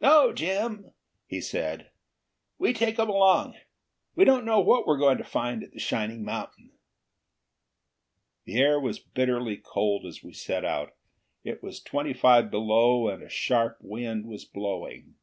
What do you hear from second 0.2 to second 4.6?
Jim," he said. "We take 'em along. We don't know